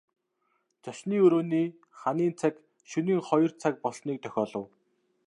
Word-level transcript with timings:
Зочны 0.83 1.15
өрөөний 1.25 1.67
ханын 1.99 2.31
цаг 2.39 2.53
шөнийн 2.89 3.21
хоёр 3.27 3.51
цаг 3.61 3.73
болсныг 3.83 4.17
дохиолов. 4.23 4.67